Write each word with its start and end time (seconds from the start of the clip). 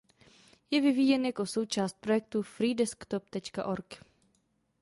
Je 0.71 0.81
vyvíjen 0.81 1.25
jako 1.25 1.45
součást 1.45 1.95
projektu 1.99 2.41
freedesktop.org. 2.41 3.93